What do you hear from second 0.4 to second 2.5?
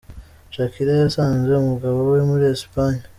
Shakira yasanze umugabo we muri